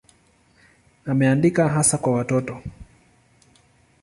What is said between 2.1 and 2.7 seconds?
watoto.